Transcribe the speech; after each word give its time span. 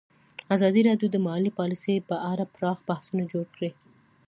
ازادي 0.55 0.81
راډیو 0.89 1.07
د 1.11 1.17
مالي 1.27 1.51
پالیسي 1.59 1.95
په 2.09 2.15
اړه 2.31 2.43
پراخ 2.55 2.77
بحثونه 2.87 3.23
جوړ 3.31 3.45
کړي. 3.55 3.71